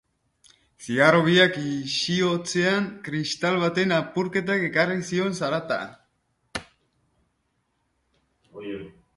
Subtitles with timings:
[0.85, 5.79] Zigarro biak isiotzean, kristal baten apurketak ekarri zion zarata.